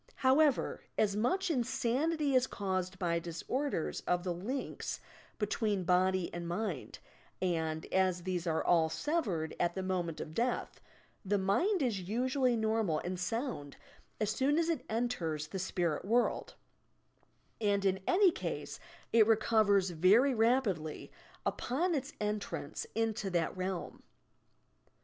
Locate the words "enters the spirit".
14.89-16.03